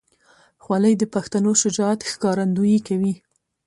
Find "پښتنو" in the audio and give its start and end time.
1.13-1.51